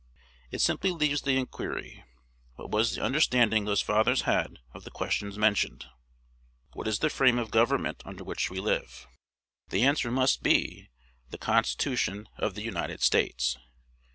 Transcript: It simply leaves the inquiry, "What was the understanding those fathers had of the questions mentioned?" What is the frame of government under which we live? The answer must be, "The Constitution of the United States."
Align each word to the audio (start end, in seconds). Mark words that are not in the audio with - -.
It 0.49 0.61
simply 0.61 0.89
leaves 0.89 1.21
the 1.21 1.37
inquiry, 1.37 2.03
"What 2.55 2.71
was 2.71 2.95
the 2.95 3.03
understanding 3.03 3.65
those 3.65 3.83
fathers 3.83 4.23
had 4.23 4.57
of 4.73 4.83
the 4.83 4.89
questions 4.89 5.37
mentioned?" 5.37 5.85
What 6.73 6.87
is 6.87 6.97
the 6.97 7.09
frame 7.11 7.37
of 7.37 7.51
government 7.51 8.01
under 8.03 8.23
which 8.23 8.49
we 8.49 8.59
live? 8.59 9.05
The 9.69 9.83
answer 9.83 10.09
must 10.09 10.41
be, 10.41 10.89
"The 11.29 11.37
Constitution 11.37 12.27
of 12.39 12.55
the 12.55 12.63
United 12.63 13.03
States." 13.03 13.59